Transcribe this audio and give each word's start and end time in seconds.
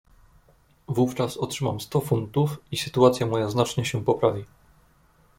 "Wówczas 0.87 1.37
otrzymam 1.37 1.79
sto 1.79 2.01
funtów 2.01 2.57
i 2.71 2.77
sytuacja 2.77 3.25
moja 3.27 3.49
znacznie 3.49 3.85
się 3.85 4.03
poprawi." 4.03 4.45